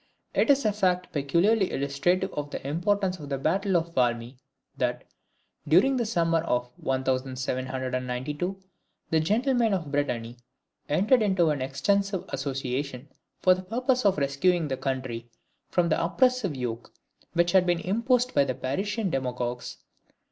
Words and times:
It 0.33 0.49
is 0.49 0.65
a 0.65 0.73
fact 0.73 1.13
peculiarly 1.13 1.71
illustrative 1.71 2.33
of 2.33 2.49
the 2.49 2.67
importance 2.67 3.19
of 3.19 3.29
the 3.29 3.37
battle 3.37 3.77
of 3.77 3.93
Valmy, 3.93 4.39
that 4.75 5.03
"during 5.67 5.95
the 5.95 6.07
summer 6.07 6.39
of 6.39 6.71
1792, 6.77 8.57
the 9.11 9.19
gentlemen 9.19 9.75
of 9.75 9.91
Brittany 9.91 10.37
entered 10.89 11.21
into 11.21 11.51
an 11.51 11.61
extensive 11.61 12.25
association 12.29 13.09
for 13.43 13.53
the 13.53 13.61
purpose 13.61 14.03
of 14.03 14.17
rescuing 14.17 14.69
the 14.69 14.75
country 14.77 15.29
from 15.69 15.89
the 15.89 16.03
oppressive 16.03 16.55
yoke 16.55 16.91
which 17.33 17.51
had 17.51 17.67
been 17.67 17.79
imposed 17.81 18.33
by 18.33 18.43
the 18.43 18.55
Parisian 18.55 19.11
demagogues. 19.11 19.77